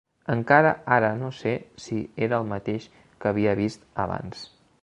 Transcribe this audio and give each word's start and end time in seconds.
Encara 0.35 0.71
ara 0.95 1.11
no 1.19 1.29
sé 1.41 1.53
si 1.85 1.99
era 2.29 2.41
el 2.41 2.51
mateix 2.55 2.91
que 3.19 3.33
havia 3.33 3.57
vist 3.65 3.89
abans 4.07 4.47